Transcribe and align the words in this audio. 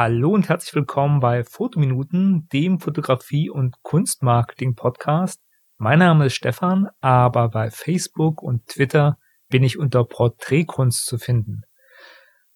Hallo 0.00 0.30
und 0.30 0.48
herzlich 0.48 0.76
willkommen 0.76 1.18
bei 1.18 1.42
Fotominuten, 1.42 2.46
dem 2.52 2.78
Fotografie- 2.78 3.50
und 3.50 3.82
Kunstmarketing-Podcast. 3.82 5.40
Mein 5.76 5.98
Name 5.98 6.26
ist 6.26 6.36
Stefan, 6.36 6.86
aber 7.00 7.48
bei 7.48 7.72
Facebook 7.72 8.40
und 8.40 8.64
Twitter 8.66 9.18
bin 9.48 9.64
ich 9.64 9.76
unter 9.76 10.04
Porträtkunst 10.04 11.04
zu 11.04 11.18
finden. 11.18 11.62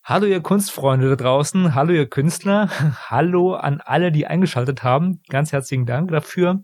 Hallo 0.04 0.26
ihr 0.26 0.40
Kunstfreunde 0.40 1.08
da 1.08 1.16
draußen, 1.16 1.74
hallo 1.74 1.92
ihr 1.92 2.08
Künstler, 2.08 2.68
hallo 3.10 3.54
an 3.54 3.80
alle, 3.80 4.12
die 4.12 4.28
eingeschaltet 4.28 4.84
haben. 4.84 5.20
Ganz 5.28 5.50
herzlichen 5.50 5.84
Dank 5.84 6.12
dafür. 6.12 6.62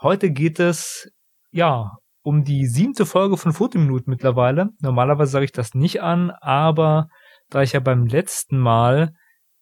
Heute 0.00 0.30
geht 0.30 0.58
es, 0.58 1.12
ja, 1.50 1.90
um 2.22 2.42
die 2.42 2.64
siebte 2.64 3.04
Folge 3.04 3.36
von 3.36 3.52
Fotominuten 3.52 4.10
mittlerweile. 4.10 4.70
Normalerweise 4.80 5.32
sage 5.32 5.44
ich 5.44 5.52
das 5.52 5.74
nicht 5.74 6.00
an, 6.00 6.30
aber 6.40 7.08
da 7.50 7.60
ich 7.60 7.74
ja 7.74 7.80
beim 7.80 8.06
letzten 8.06 8.56
Mal 8.56 9.12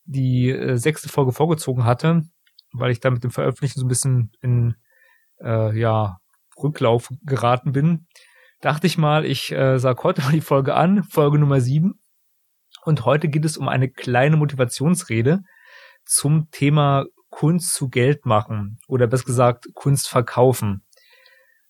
die 0.04 0.50
äh, 0.50 0.76
sechste 0.76 1.08
Folge 1.08 1.32
vorgezogen 1.32 1.84
hatte, 1.84 2.22
weil 2.72 2.90
ich 2.90 3.00
da 3.00 3.10
mit 3.10 3.24
dem 3.24 3.30
Veröffentlichen 3.30 3.80
so 3.80 3.86
ein 3.86 3.88
bisschen 3.88 4.32
in 4.40 4.74
äh, 5.40 5.78
ja, 5.78 6.18
Rücklauf 6.62 7.08
geraten 7.22 7.72
bin, 7.72 8.06
dachte 8.60 8.86
ich 8.86 8.98
mal, 8.98 9.24
ich 9.24 9.52
äh, 9.52 9.78
sage 9.78 10.02
heute 10.02 10.22
mal 10.22 10.32
die 10.32 10.40
Folge 10.40 10.74
an, 10.74 11.04
Folge 11.04 11.38
Nummer 11.38 11.60
sieben. 11.60 12.00
Und 12.84 13.04
heute 13.04 13.28
geht 13.28 13.44
es 13.44 13.56
um 13.56 13.68
eine 13.68 13.90
kleine 13.90 14.36
Motivationsrede 14.36 15.40
zum 16.04 16.48
Thema 16.50 17.06
Kunst 17.30 17.74
zu 17.74 17.88
Geld 17.88 18.26
machen 18.26 18.78
oder 18.86 19.06
besser 19.06 19.24
gesagt 19.24 19.66
Kunst 19.74 20.08
verkaufen. 20.08 20.84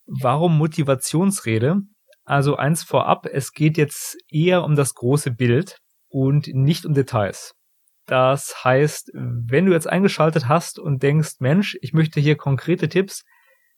Warum 0.06 0.58
Motivationsrede? 0.58 1.80
Also 2.24 2.56
eins 2.56 2.82
vorab, 2.82 3.26
es 3.26 3.52
geht 3.52 3.78
jetzt 3.78 4.16
eher 4.28 4.64
um 4.64 4.76
das 4.76 4.94
große 4.94 5.30
Bild 5.30 5.78
und 6.08 6.48
nicht 6.48 6.84
um 6.84 6.94
Details. 6.94 7.54
Das 8.06 8.64
heißt, 8.64 9.12
wenn 9.14 9.66
du 9.66 9.72
jetzt 9.72 9.88
eingeschaltet 9.88 10.48
hast 10.48 10.78
und 10.78 11.02
denkst, 11.02 11.36
Mensch, 11.38 11.76
ich 11.80 11.92
möchte 11.92 12.20
hier 12.20 12.36
konkrete 12.36 12.88
Tipps 12.88 13.24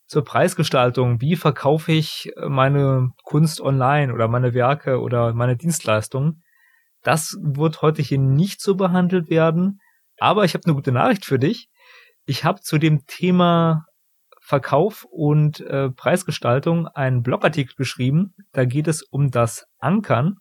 zur 0.07 0.25
Preisgestaltung, 0.25 1.21
wie 1.21 1.37
verkaufe 1.37 1.93
ich 1.93 2.33
meine 2.49 3.11
Kunst 3.25 3.61
online 3.61 4.13
oder 4.13 4.29
meine 4.29 4.55
Werke 4.55 5.01
oder 5.01 5.33
meine 5.33 5.57
Dienstleistungen, 5.57 6.43
das 7.03 7.37
wird 7.41 7.83
heute 7.83 8.03
hier 8.03 8.19
nicht 8.19 8.61
so 8.61 8.75
behandelt 8.75 9.31
werden. 9.31 9.81
Aber 10.19 10.45
ich 10.45 10.55
habe 10.55 10.65
eine 10.65 10.75
gute 10.75 10.91
Nachricht 10.91 11.25
für 11.25 11.39
dich. 11.39 11.69
Ich 12.25 12.45
habe 12.45 12.61
zu 12.61 12.79
dem 12.79 13.07
Thema 13.07 13.87
Verkauf 14.41 15.07
und 15.11 15.61
äh, 15.61 15.91
Preisgestaltung 15.91 16.89
einen 16.89 17.23
Blogartikel 17.23 17.75
geschrieben. 17.77 18.35
Da 18.53 18.65
geht 18.65 18.89
es 18.89 19.03
um 19.03 19.31
das 19.31 19.67
Ankern 19.79 20.39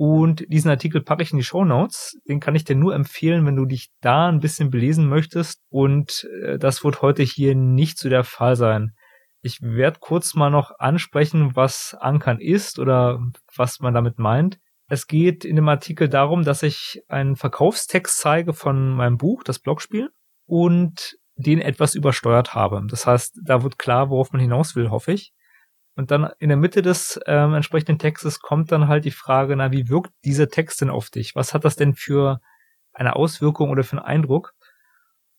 und 0.00 0.46
diesen 0.48 0.70
Artikel 0.70 1.02
packe 1.02 1.22
ich 1.22 1.32
in 1.32 1.36
die 1.36 1.44
Show 1.44 1.62
Notes. 1.62 2.18
Den 2.26 2.40
kann 2.40 2.54
ich 2.54 2.64
dir 2.64 2.74
nur 2.74 2.94
empfehlen, 2.94 3.44
wenn 3.44 3.56
du 3.56 3.66
dich 3.66 3.90
da 4.00 4.30
ein 4.30 4.40
bisschen 4.40 4.70
belesen 4.70 5.10
möchtest. 5.10 5.60
Und 5.68 6.26
äh, 6.42 6.58
das 6.58 6.82
wird 6.82 7.02
heute 7.02 7.22
hier 7.22 7.54
nicht 7.54 7.98
so 7.98 8.08
der 8.08 8.24
Fall 8.24 8.56
sein. 8.56 8.94
Ich 9.42 9.60
werde 9.60 9.98
kurz 10.00 10.34
mal 10.34 10.48
noch 10.48 10.70
ansprechen, 10.78 11.54
was 11.54 11.94
Ankern 12.00 12.40
ist 12.40 12.78
oder 12.78 13.20
was 13.54 13.80
man 13.80 13.92
damit 13.92 14.18
meint. 14.18 14.58
Es 14.88 15.06
geht 15.06 15.44
in 15.44 15.56
dem 15.56 15.68
Artikel 15.68 16.08
darum, 16.08 16.44
dass 16.44 16.62
ich 16.62 17.02
einen 17.08 17.36
Verkaufstext 17.36 18.20
zeige 18.20 18.54
von 18.54 18.94
meinem 18.94 19.18
Buch, 19.18 19.42
das 19.44 19.58
Blogspiel, 19.58 20.08
und 20.46 21.18
den 21.36 21.60
etwas 21.60 21.94
übersteuert 21.94 22.54
habe. 22.54 22.82
Das 22.88 23.06
heißt, 23.06 23.38
da 23.44 23.62
wird 23.62 23.78
klar, 23.78 24.08
worauf 24.08 24.32
man 24.32 24.40
hinaus 24.40 24.74
will, 24.76 24.88
hoffe 24.88 25.12
ich. 25.12 25.34
Und 25.96 26.10
dann 26.10 26.30
in 26.38 26.48
der 26.48 26.56
Mitte 26.56 26.82
des 26.82 27.20
ähm, 27.26 27.54
entsprechenden 27.54 27.98
Textes 27.98 28.40
kommt 28.40 28.72
dann 28.72 28.88
halt 28.88 29.04
die 29.04 29.10
Frage, 29.10 29.56
na, 29.56 29.72
wie 29.72 29.88
wirkt 29.88 30.12
dieser 30.24 30.48
Text 30.48 30.80
denn 30.80 30.90
auf 30.90 31.10
dich? 31.10 31.34
Was 31.34 31.52
hat 31.52 31.64
das 31.64 31.76
denn 31.76 31.94
für 31.94 32.40
eine 32.92 33.16
Auswirkung 33.16 33.70
oder 33.70 33.82
für 33.82 33.96
einen 33.96 34.06
Eindruck? 34.06 34.54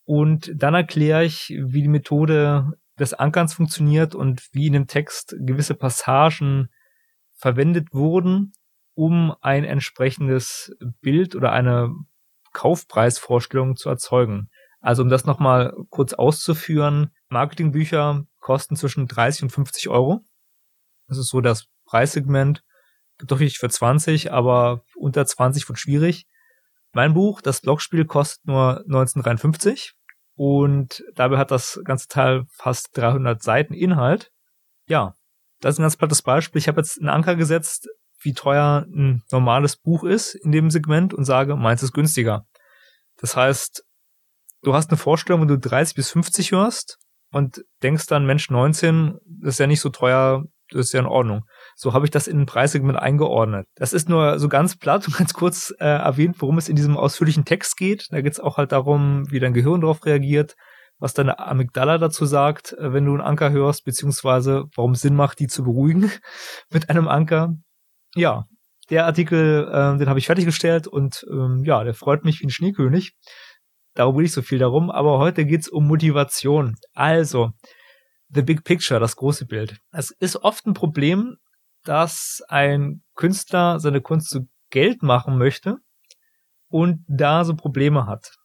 Und 0.04 0.52
dann 0.56 0.74
erkläre 0.74 1.24
ich, 1.24 1.54
wie 1.58 1.82
die 1.82 1.88
Methode 1.88 2.74
des 3.00 3.14
Ankerns 3.14 3.54
funktioniert 3.54 4.14
und 4.14 4.48
wie 4.52 4.68
in 4.68 4.74
dem 4.74 4.88
Text 4.88 5.36
gewisse 5.40 5.74
Passagen 5.74 6.70
verwendet 7.36 7.94
wurden, 7.94 8.54
um 8.94 9.34
ein 9.42 9.64
entsprechendes 9.64 10.76
Bild 11.02 11.36
oder 11.36 11.52
eine 11.52 11.92
Kaufpreisvorstellung 12.54 13.76
zu 13.76 13.90
erzeugen. 13.90 14.50
Also 14.82 15.04
um 15.04 15.10
das 15.10 15.26
nochmal 15.26 15.74
kurz 15.90 16.14
auszuführen, 16.14 17.12
Marketingbücher 17.30 18.26
kosten 18.40 18.76
zwischen 18.76 19.08
30 19.08 19.44
und 19.44 19.50
50 19.52 19.90
Euro. 19.90 20.26
Das 21.12 21.18
ist 21.18 21.28
so 21.28 21.42
das 21.42 21.66
Preissegment. 21.84 22.64
Gibt 23.18 23.34
doch 23.34 23.42
richtig 23.42 23.60
für 23.60 23.68
20, 23.68 24.32
aber 24.32 24.86
unter 24.96 25.26
20 25.26 25.68
wird 25.68 25.78
schwierig. 25.78 26.26
Mein 26.94 27.14
Buch, 27.14 27.42
das 27.42 27.60
Blogspiel, 27.60 28.06
kostet 28.06 28.46
nur 28.46 28.78
1953 28.86 29.92
und 30.36 31.04
dabei 31.14 31.38
hat 31.38 31.52
das 31.52 31.82
ganze 31.84 32.08
Teil 32.08 32.46
fast 32.54 32.96
300 32.96 33.44
Seiten 33.44 33.74
Inhalt. 33.74 34.32
Ja, 34.88 35.16
das 35.60 35.76
ist 35.76 35.80
ein 35.80 35.84
ganz 35.84 35.98
plattes 35.98 36.22
Beispiel. 36.22 36.60
Ich 36.60 36.70
habe 36.70 36.80
jetzt 36.80 36.98
einen 36.98 37.10
Anker 37.10 37.36
gesetzt, 37.36 37.90
wie 38.22 38.34
teuer 38.34 38.86
ein 38.88 39.24
normales 39.32 39.76
Buch 39.76 40.06
ist 40.06 40.36
in 40.36 40.54
dem 40.54 40.72
Segment 40.72 41.14
und 41.14 41.26
sage, 41.26 41.58
meins 41.58 41.84
ist 41.84 41.92
günstiger. 41.92 42.46
Das 43.18 43.36
heißt, 43.36 43.84
du 44.62 44.74
hast 44.74 44.92
eine 44.92 44.98
Vorstellung, 44.98 45.42
wenn 45.42 45.50
du 45.50 45.60
30 45.60 45.94
bis 45.94 46.12
50 46.12 46.54
hörst 46.54 47.00
und 47.34 47.66
denkst 47.84 48.08
dann, 48.08 48.26
Mensch, 48.26 48.50
19 48.50 49.20
ist 49.42 49.60
ja 49.60 49.68
nicht 49.68 49.82
so 49.82 49.90
teuer, 49.90 50.46
das 50.72 50.88
ist 50.88 50.94
ja 50.94 51.00
in 51.00 51.06
Ordnung. 51.06 51.44
So 51.76 51.94
habe 51.94 52.06
ich 52.06 52.12
das 52.12 52.28
in 52.28 52.42
ein 52.42 52.46
Preissegment 52.46 52.98
eingeordnet. 52.98 53.68
Das 53.76 53.94
ist 53.94 54.10
nur 54.10 54.40
so 54.40 54.50
ganz 54.50 54.78
platt 54.78 55.08
und 55.08 55.18
ganz 55.18 55.34
kurz 55.34 55.74
äh, 55.80 55.86
erwähnt, 55.86 56.38
worum 56.40 56.58
es 56.58 56.70
in 56.70 56.76
diesem 56.76 56.98
ausführlichen 56.98 57.46
Text 57.46 57.78
geht. 57.78 58.08
Da 58.12 58.22
geht 58.22 58.34
es 58.34 58.40
auch 58.40 58.58
halt 58.58 58.72
darum, 58.72 59.30
wie 59.30 59.40
dein 59.40 59.54
Gehirn 59.54 59.82
darauf 59.82 60.06
reagiert, 60.06 60.56
was 61.00 61.14
deine 61.14 61.40
Amygdala 61.40 61.98
dazu 61.98 62.26
sagt, 62.26 62.74
äh, 62.74 62.94
wenn 62.94 63.06
du 63.06 63.12
einen 63.12 63.22
Anker 63.22 63.52
hörst, 63.52 63.86
beziehungsweise 63.86 64.66
warum 64.76 64.92
es 64.92 65.02
Sinn 65.02 65.16
macht, 65.16 65.40
die 65.40 65.48
zu 65.48 65.64
beruhigen 65.64 66.12
mit 66.72 66.90
einem 66.90 67.08
Anker. 67.08 67.54
Ja, 68.16 68.46
der 68.90 69.06
Artikel, 69.06 69.68
äh, 69.68 69.98
den 69.98 70.10
habe 70.10 70.20
ich 70.20 70.26
fertiggestellt 70.26 70.88
und 70.88 71.26
ähm, 71.32 71.64
ja, 71.66 71.84
der 71.84 71.94
freut 71.94 72.24
mich 72.24 72.42
wie 72.42 72.48
ein 72.48 72.52
Schneekönig. 72.52 73.14
Darum 73.94 74.18
will 74.18 74.26
ich 74.26 74.32
so 74.32 74.42
viel 74.42 74.60
darum, 74.60 74.90
aber 74.90 75.18
heute 75.18 75.46
geht's 75.46 75.68
um 75.68 75.88
Motivation. 75.88 76.76
Also, 76.94 77.52
the 78.34 78.42
big 78.42 78.64
picture, 78.64 79.00
das 79.00 79.16
große 79.16 79.46
Bild. 79.46 79.78
Es 79.92 80.12
ist 80.12 80.38
oft 80.38 80.66
ein 80.66 80.74
Problem, 80.74 81.38
dass 81.84 82.42
ein 82.48 83.04
Künstler 83.16 83.80
seine 83.80 84.02
Kunst 84.02 84.30
zu 84.30 84.48
Geld 84.70 85.04
machen 85.04 85.38
möchte 85.38 85.78
und 86.70 87.04
da 87.08 87.44
so 87.44 87.56
Probleme 87.56 88.06
hat. 88.06 88.36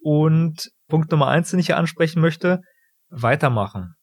Und 0.00 0.70
Punkt 0.88 1.10
Nummer 1.10 1.28
eins, 1.28 1.50
den 1.50 1.60
ich 1.60 1.66
hier 1.66 1.76
ansprechen 1.76 2.20
möchte, 2.20 2.60
weitermachen. 3.10 3.94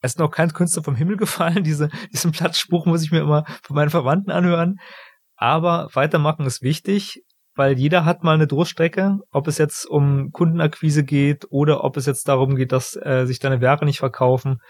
Es 0.00 0.12
ist 0.12 0.18
noch 0.18 0.30
kein 0.30 0.52
Künstler 0.52 0.82
vom 0.82 0.96
Himmel 0.96 1.16
gefallen. 1.18 1.64
Diese, 1.64 1.88
diesen 2.12 2.32
Platzspruch 2.32 2.86
muss 2.86 3.02
ich 3.02 3.10
mir 3.10 3.20
immer 3.20 3.44
von 3.62 3.74
meinen 3.74 3.90
Verwandten 3.90 4.30
anhören. 4.30 4.76
Aber 5.36 5.88
weitermachen 5.94 6.46
ist 6.46 6.62
wichtig 6.62 7.22
weil 7.54 7.78
jeder 7.78 8.04
hat 8.04 8.24
mal 8.24 8.34
eine 8.34 8.46
Durststrecke, 8.46 9.18
ob 9.30 9.46
es 9.46 9.58
jetzt 9.58 9.86
um 9.86 10.32
Kundenakquise 10.32 11.04
geht 11.04 11.46
oder 11.50 11.84
ob 11.84 11.96
es 11.96 12.06
jetzt 12.06 12.28
darum 12.28 12.56
geht, 12.56 12.72
dass 12.72 12.96
äh, 12.96 13.26
sich 13.26 13.38
deine 13.38 13.60
Werke 13.60 13.84
nicht 13.84 13.98
verkaufen, 13.98 14.60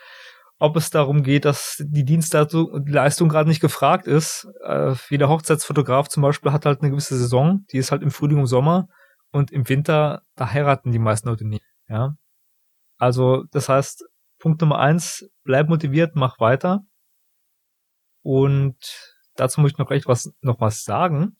ob 0.59 0.77
es 0.77 0.91
darum 0.91 1.23
geht, 1.23 1.45
dass 1.45 1.83
die 1.85 2.05
Dienstleistung 2.05 3.29
gerade 3.29 3.49
nicht 3.49 3.61
gefragt 3.61 4.07
ist. 4.07 4.47
Äh, 4.65 4.95
jeder 5.09 5.29
Hochzeitsfotograf 5.29 6.09
zum 6.09 6.23
Beispiel 6.23 6.53
hat 6.53 6.67
halt 6.67 6.81
eine 6.81 6.91
gewisse 6.91 7.17
Saison, 7.17 7.65
die 7.73 7.79
ist 7.79 7.91
halt 7.91 8.03
im 8.03 8.11
Frühling 8.11 8.39
und 8.39 8.47
Sommer 8.47 8.87
und 9.31 9.51
im 9.51 9.69
Winter, 9.69 10.23
da 10.37 10.53
heiraten 10.53 10.93
die 10.93 10.99
meisten 10.99 11.29
Leute 11.29 11.47
nicht. 11.47 11.65
Ja, 11.89 12.15
also 12.99 13.45
das 13.51 13.69
heißt, 13.69 14.05
Punkt 14.39 14.61
Nummer 14.61 14.79
eins, 14.79 15.29
bleib 15.43 15.69
motiviert, 15.69 16.17
mach 16.17 16.39
weiter. 16.39 16.81
Und 18.23 18.77
dazu 19.37 19.61
muss 19.61 19.73
ich 19.73 19.79
noch 19.79 19.89
gleich 19.89 20.07
was 20.07 20.33
noch 20.41 20.61
was 20.61 20.85
sagen. 20.85 21.37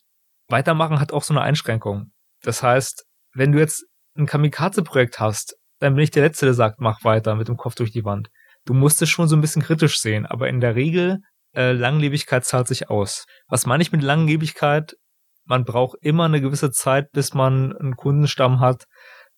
Weitermachen 0.49 1.01
hat 1.01 1.13
auch 1.13 1.23
so 1.23 1.35
eine 1.35 1.43
Einschränkung. 1.43 2.13
Das 2.43 2.63
heißt, 2.63 3.07
wenn 3.33 3.53
du 3.53 3.59
jetzt 3.59 3.85
ein 4.17 4.27
Kamikaze-Projekt 4.27 5.19
hast, 5.21 5.57
dann 5.81 5.95
bin 5.95 6.05
ich 6.05 6.11
der 6.11 6.23
Letzte, 6.23 6.47
der 6.47 6.55
sagt, 6.55 6.81
mach 6.81 7.05
weiter 7.05 7.35
mit 7.35 7.49
dem 7.49 7.57
Kopf 7.57 7.75
durch 7.75 7.91
die 7.91 8.05
Wand. 8.05 8.29
Du 8.65 8.75
musst 8.75 9.03
es 9.03 9.11
schon 9.11 9.29
so 9.29 9.37
ein 9.37 9.41
bisschen 9.41 9.63
kritisch 9.63 10.01
sehen, 10.01 10.27
aber 10.27 10.49
in 10.49 10.61
der 10.61 10.75
Regel, 10.75 11.21
äh, 11.55 11.73
Langlebigkeit 11.73 12.45
zahlt 12.45 12.69
sich 12.69 12.91
aus. 12.91 13.27
Was 13.49 13.67
meine 13.67 13.83
ich 13.83 13.93
mit 13.93 14.03
Langlebigkeit? 14.03 14.97
Man 15.45 15.65
braucht 15.65 15.99
immer 16.01 16.25
eine 16.25 16.41
gewisse 16.41 16.71
Zeit, 16.71 17.11
bis 17.13 17.35
man 17.35 17.77
einen 17.77 17.97
Kundenstamm 17.97 18.61
hat. 18.61 18.85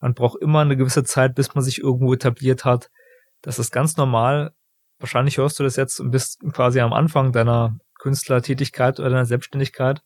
Man 0.01 0.15
braucht 0.15 0.41
immer 0.41 0.61
eine 0.61 0.77
gewisse 0.77 1.05
Zeit, 1.05 1.35
bis 1.35 1.55
man 1.55 1.65
sich 1.65 1.79
irgendwo 1.79 2.13
etabliert 2.13 2.65
hat. 2.65 2.89
Das 3.43 3.59
ist 3.59 3.73
ganz 3.73 3.97
normal. 3.97 4.53
Wahrscheinlich 4.99 5.39
hörst 5.39 5.59
du 5.59 5.65
das 5.65 5.77
jetzt 5.77 6.01
und 6.01 6.11
bist 6.11 6.41
quasi 6.53 6.81
am 6.81 6.93
Anfang 6.93 7.33
deiner 7.33 7.77
Künstlertätigkeit 7.99 9.01
oder 9.01 9.11
deiner 9.11 9.27
Selbstständigkeit. 9.27 10.01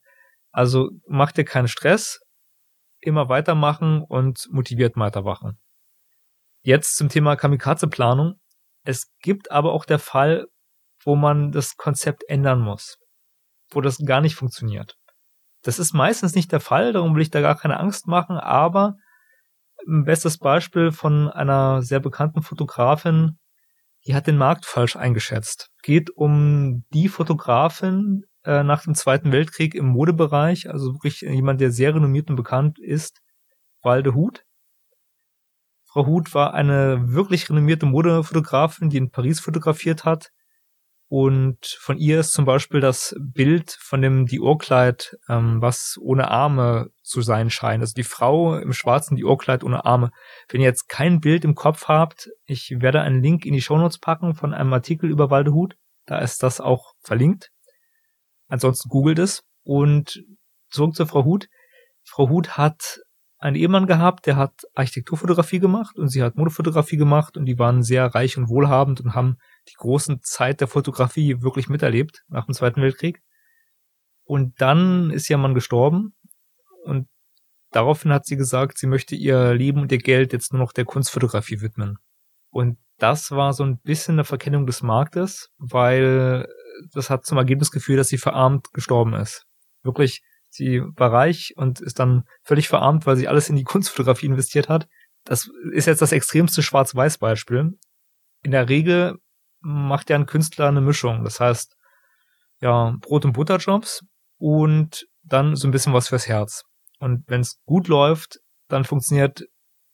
Also 0.53 0.91
mach 1.07 1.33
dir 1.33 1.45
keinen 1.45 1.69
Stress, 1.69 2.21
immer 3.01 3.29
weitermachen 3.29 4.03
und 4.03 4.47
motiviert 4.51 4.97
weitermachen. 4.97 5.59
Jetzt 6.63 6.97
zum 6.97 7.09
Thema 7.09 7.37
Kamikaze-Planung. 7.37 8.35
Es 8.85 9.11
gibt 9.23 9.51
aber 9.51 9.73
auch 9.73 9.85
der 9.85 9.99
Fall, 9.99 10.47
wo 11.05 11.17
man 11.17 11.53
das 11.53 11.77
Konzept 11.77 12.25
ändern 12.29 12.61
muss, 12.61 12.99
wo 13.71 13.81
das 13.81 13.99
gar 14.05 14.21
nicht 14.21 14.35
funktioniert. 14.35 14.97
Das 15.63 15.79
ist 15.79 15.93
meistens 15.93 16.35
nicht 16.35 16.53
der 16.53 16.61
Fall, 16.61 16.93
darum 16.93 17.15
will 17.15 17.23
ich 17.23 17.31
da 17.31 17.41
gar 17.41 17.57
keine 17.57 17.79
Angst 17.79 18.07
machen, 18.07 18.37
aber 18.37 18.97
Ein 19.87 20.05
bestes 20.05 20.39
Beispiel 20.39 20.93
von 20.93 21.31
einer 21.31 21.83
sehr 21.83 22.01
bekannten 22.01 22.43
Fotografin, 22.43 23.39
die 24.07 24.15
hat 24.15 24.27
den 24.27 24.37
Markt 24.37 24.67
falsch 24.67 24.97
eingeschätzt. 24.97 25.71
Geht 25.83 26.11
um 26.11 26.85
die 26.93 27.09
Fotografin 27.09 28.25
äh, 28.45 28.63
nach 28.63 28.83
dem 28.85 28.95
Zweiten 28.95 29.33
Weltkrieg 29.33 29.75
im 29.75 29.87
Modebereich, 29.87 30.71
also 30.71 30.95
wirklich 30.95 31.21
jemand, 31.21 31.61
der 31.61 31.71
sehr 31.71 31.95
renommiert 31.95 32.31
und 32.31 32.37
bekannt 32.37 32.79
ist, 32.79 33.21
Walde 33.83 34.15
Huth. 34.15 34.45
Frau 35.85 36.07
Huth 36.07 36.35
war 36.35 36.55
eine 36.55 37.13
wirklich 37.13 37.51
renommierte 37.51 37.87
Modefotografin, 37.87 38.91
die 38.91 38.99
in 38.99 39.11
Paris 39.11 39.41
fotografiert 39.41 40.05
hat. 40.05 40.31
Und 41.09 41.77
von 41.81 41.99
ihr 41.99 42.21
ist 42.21 42.33
zum 42.33 42.45
Beispiel 42.45 42.79
das 42.79 43.17
Bild 43.19 43.77
von 43.81 44.01
dem 44.01 44.27
Dior-Kleid, 44.27 45.17
ähm, 45.29 45.61
was 45.61 45.99
ohne 46.01 46.31
Arme 46.31 46.91
zu 47.03 47.21
sein 47.21 47.51
scheint. 47.51 47.83
Also 47.83 47.95
die 47.95 48.05
Frau 48.05 48.57
im 48.57 48.73
schwarzen 48.73 49.17
Dior-Kleid 49.17 49.65
ohne 49.65 49.85
Arme. 49.85 50.11
Wenn 50.49 50.61
ihr 50.61 50.69
jetzt 50.69 50.89
kein 50.89 51.19
Bild 51.19 51.45
im 51.45 51.57
Kopf 51.57 51.89
habt, 51.89 52.31
ich 52.45 52.77
werde 52.79 53.01
einen 53.01 53.25
Link 53.25 53.45
in 53.45 53.55
die 53.55 53.61
Shownotes 53.61 53.99
packen 53.99 54.37
von 54.37 54.55
einem 54.55 54.73
Artikel 54.73 55.11
über 55.11 55.31
Waldehut. 55.31 55.75
Da 56.07 56.19
ist 56.19 56.45
das 56.45 56.61
auch 56.61 56.93
verlinkt. 57.01 57.51
Ansonsten 58.51 58.91
googelt 58.91 59.19
es. 59.19 59.43
Und 59.63 60.23
zurück 60.71 60.95
zur 60.95 61.07
Frau 61.07 61.25
Huth. 61.25 61.49
Frau 62.05 62.29
Huth 62.29 62.59
hat 62.59 63.01
einen 63.39 63.57
Ehemann 63.57 63.87
gehabt, 63.87 64.27
der 64.27 64.37
hat 64.37 64.53
Architekturfotografie 64.75 65.61
gemacht 65.61 65.97
und 65.99 66.09
sie 66.09 66.23
hat 66.23 66.37
Modefotografie 66.37 66.99
gemacht 66.99 67.39
und 67.39 67.47
die 67.47 67.59
waren 67.59 67.83
sehr 67.83 68.07
reich 68.07 68.37
und 68.37 68.51
wohlhabend 68.51 69.01
und 69.01 69.15
haben 69.15 69.39
die 69.69 69.77
großen 69.77 70.21
Zeit 70.23 70.61
der 70.61 70.69
Fotografie 70.69 71.41
wirklich 71.41 71.69
miterlebt 71.69 72.23
nach 72.29 72.45
dem 72.45 72.55
Zweiten 72.55 72.83
Weltkrieg. 72.83 73.23
Und 74.25 74.61
dann 74.61 75.11
ist 75.11 75.31
ihr 75.31 75.39
Mann 75.39 75.55
gestorben 75.55 76.15
und 76.85 77.09
daraufhin 77.71 78.13
hat 78.13 78.27
sie 78.27 78.37
gesagt, 78.37 78.77
sie 78.77 78.87
möchte 78.87 79.15
ihr 79.15 79.55
Leben 79.55 79.81
und 79.81 79.93
ihr 79.93 79.99
Geld 79.99 80.35
jetzt 80.35 80.53
nur 80.53 80.61
noch 80.61 80.73
der 80.73 80.85
Kunstfotografie 80.85 81.63
widmen. 81.63 81.97
Und 82.51 82.79
das 82.99 83.31
war 83.31 83.55
so 83.55 83.65
ein 83.65 83.79
bisschen 83.81 84.17
eine 84.17 84.25
Verkennung 84.25 84.67
des 84.67 84.83
Marktes, 84.83 85.51
weil 85.57 86.47
das 86.93 87.11
hat 87.11 87.27
zum 87.27 87.39
Ergebnis 87.39 87.71
geführt, 87.71 88.01
dass 88.01 88.09
sie 88.09 88.19
verarmt 88.19 88.73
gestorben 88.73 89.15
ist. 89.15 89.47
Wirklich 89.83 90.23
Sie 90.51 90.83
war 90.97 91.13
reich 91.13 91.55
und 91.57 91.81
ist 91.81 92.01
dann 92.01 92.25
völlig 92.43 92.69
verarmt, 92.69 93.07
weil 93.07 93.17
sie 93.17 93.29
alles 93.29 93.49
in 93.49 93.57
die 93.57 93.65
Kunstfotografie 93.65 94.27
investiert 94.27 94.69
hat. 94.69 94.89
Das 95.25 95.49
ist 95.73 95.87
jetzt 95.87 96.03
das 96.03 96.13
extremste 96.13 96.63
Schwarz-Weiß-Beispiel. 96.63 97.79
In 98.43 98.51
der 98.51 98.69
Regel 98.69 99.17
macht 99.61 100.11
ja 100.11 100.17
ein 100.17 100.27
Künstler 100.27 100.69
eine 100.69 100.81
Mischung. 100.81 101.25
Das 101.25 101.41
heißt, 101.41 101.77
ja, 102.61 102.97
Brot- 103.01 103.25
und 103.25 103.33
Butterjobs 103.33 104.03
und 104.39 105.07
dann 105.23 105.55
so 105.55 105.69
ein 105.69 105.71
bisschen 105.71 105.93
was 105.93 106.09
fürs 106.09 106.27
Herz. 106.27 106.65
Und 106.99 107.25
wenn 107.29 107.43
es 107.43 107.61
gut 107.65 107.89
läuft, 107.89 108.41
dann 108.69 108.85
funktioniert 108.85 109.45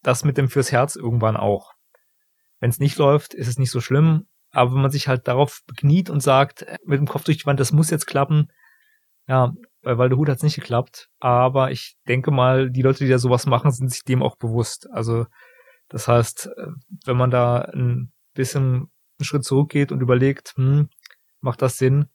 das 0.03 0.25
mit 0.25 0.39
dem 0.39 0.49
fürs 0.49 0.73
Herz 0.73 0.97
irgendwann 0.97 1.37
auch. 1.37 1.73
Wenn 2.61 2.71
es 2.71 2.79
nicht 2.79 2.97
läuft, 2.97 3.35
ist 3.35 3.49
es 3.49 3.59
nicht 3.59 3.71
so 3.71 3.81
schlimm. 3.81 4.29
Aber 4.57 4.73
wenn 4.73 4.81
man 4.81 4.91
sich 4.91 5.07
halt 5.07 5.29
darauf 5.29 5.61
bekniet 5.67 6.09
und 6.09 6.21
sagt, 6.21 6.65
mit 6.87 6.99
dem 6.99 7.07
Kopf 7.07 7.25
durch 7.25 7.37
die 7.37 7.45
Wand, 7.45 7.61
das 7.61 7.73
muss 7.73 7.91
jetzt 7.91 8.07
klappen, 8.07 8.49
ja, 9.29 9.53
bei 9.83 9.99
Waldehut 9.99 10.31
hat 10.31 10.39
es 10.39 10.43
nicht 10.43 10.55
geklappt, 10.55 11.11
aber 11.21 11.73
ich 11.73 11.97
denke 12.09 12.31
mal, 12.31 12.71
die 12.71 12.81
Leute, 12.81 13.05
die 13.05 13.11
da 13.11 13.19
sowas 13.19 13.45
machen, 13.45 13.71
sind 13.71 13.91
sich 13.91 14.03
dem 14.05 14.23
auch 14.23 14.37
bewusst. 14.37 14.89
Also 14.91 15.27
das 15.89 16.09
heißt, 16.09 16.47
äh, 16.57 16.69
wenn 17.05 17.19
man 17.19 17.31
da 17.31 17.59
ein 17.59 18.13
bisschen 18.33 18.89
einen 19.19 19.25
Schritt 19.25 19.45
zurückgeht 19.45 19.93
und 19.93 20.01
überlegt, 20.01 20.55
hm, 20.57 20.89
macht 21.41 21.61
das 21.61 21.77
Sinn, 21.77 22.07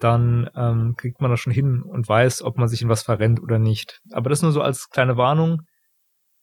dann 0.00 0.50
ähm, 0.54 0.96
kriegt 0.98 1.22
man 1.22 1.30
das 1.30 1.40
schon 1.40 1.52
hin 1.52 1.80
und 1.82 2.06
weiß, 2.06 2.42
ob 2.42 2.58
man 2.58 2.68
sich 2.68 2.82
in 2.82 2.90
was 2.90 3.04
verrennt 3.04 3.40
oder 3.40 3.58
nicht. 3.58 4.02
Aber 4.12 4.28
das 4.28 4.42
nur 4.42 4.52
so 4.52 4.60
als 4.60 4.90
kleine 4.90 5.16
Warnung. 5.16 5.62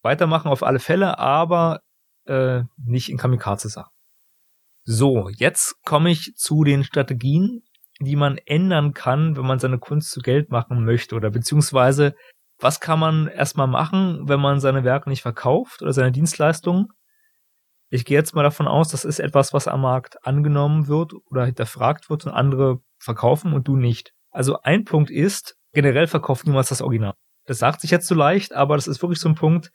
Weitermachen 0.01 0.49
auf 0.49 0.63
alle 0.63 0.79
Fälle, 0.79 1.19
aber 1.19 1.81
äh, 2.25 2.63
nicht 2.77 3.09
in 3.09 3.17
Kamikaze-Sachen. 3.17 3.96
So, 4.89 5.27
jetzt 5.27 5.83
komme 5.83 6.11
ich 6.11 6.33
zu 6.37 6.63
den 6.63 6.85
Strategien, 6.85 7.61
die 7.99 8.15
man 8.15 8.37
ändern 8.45 8.93
kann, 8.93 9.35
wenn 9.35 9.45
man 9.45 9.59
seine 9.59 9.79
Kunst 9.79 10.11
zu 10.11 10.21
Geld 10.21 10.49
machen 10.49 10.85
möchte 10.85 11.13
oder 11.13 11.29
beziehungsweise 11.29 12.15
was 12.57 12.79
kann 12.79 12.97
man 12.97 13.27
erstmal 13.27 13.67
machen, 13.67 14.29
wenn 14.29 14.39
man 14.39 14.61
seine 14.61 14.85
Werke 14.85 15.09
nicht 15.09 15.23
verkauft 15.23 15.81
oder 15.81 15.91
seine 15.91 16.13
Dienstleistungen? 16.13 16.87
Ich 17.89 18.05
gehe 18.05 18.17
jetzt 18.17 18.33
mal 18.33 18.43
davon 18.43 18.65
aus, 18.65 18.87
das 18.87 19.03
ist 19.03 19.19
etwas, 19.19 19.53
was 19.53 19.67
am 19.67 19.81
Markt 19.81 20.25
angenommen 20.25 20.87
wird 20.87 21.11
oder 21.29 21.45
hinterfragt 21.45 22.09
wird 22.09 22.25
und 22.25 22.31
andere 22.31 22.77
verkaufen 22.97 23.51
und 23.51 23.67
du 23.67 23.75
nicht. 23.75 24.13
Also 24.31 24.61
ein 24.61 24.85
Punkt 24.85 25.11
ist, 25.11 25.57
generell 25.73 26.07
verkauft 26.07 26.47
niemals 26.47 26.69
das 26.69 26.81
Original. 26.81 27.15
Das 27.45 27.59
sagt 27.59 27.81
sich 27.81 27.91
jetzt 27.91 28.07
so 28.07 28.15
leicht, 28.15 28.53
aber 28.53 28.77
das 28.77 28.87
ist 28.87 29.01
wirklich 29.01 29.19
so 29.19 29.27
ein 29.27 29.35
Punkt. 29.35 29.69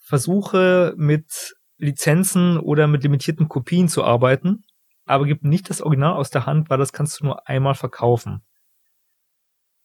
Versuche 0.00 0.94
mit 0.96 1.52
Lizenzen 1.78 2.58
oder 2.58 2.86
mit 2.86 3.02
limitierten 3.02 3.48
Kopien 3.48 3.88
zu 3.88 4.04
arbeiten 4.04 4.64
aber 5.06 5.26
gib 5.26 5.44
nicht 5.44 5.68
das 5.70 5.82
Original 5.82 6.14
aus 6.14 6.30
der 6.30 6.46
Hand, 6.46 6.70
weil 6.70 6.78
das 6.78 6.92
kannst 6.92 7.20
du 7.20 7.24
nur 7.24 7.48
einmal 7.48 7.74
verkaufen. 7.74 8.42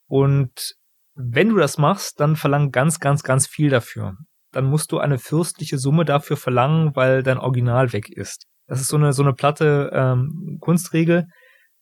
Und 0.08 0.76
wenn 1.14 1.50
du 1.50 1.58
das 1.58 1.78
machst, 1.78 2.20
dann 2.20 2.36
verlang 2.36 2.72
ganz, 2.72 3.00
ganz, 3.00 3.24
ganz 3.24 3.46
viel 3.46 3.70
dafür. 3.70 4.16
Dann 4.52 4.66
musst 4.66 4.92
du 4.92 5.00
eine 5.00 5.20
fürstliche 5.20 5.78
Summe 5.78 6.06
dafür 6.06 6.38
verlangen, 6.38 6.96
weil 6.96 7.22
dein 7.22 7.38
Original 7.38 7.94
weg 7.94 8.10
ist. 8.10 8.46
Das 8.68 8.80
ist 8.80 8.88
so 8.88 8.98
eine, 8.98 9.14
so 9.14 9.24
eine 9.24 9.34
platte 9.34 9.92
ähm, 9.94 10.58
Kunstregel. 10.62 11.28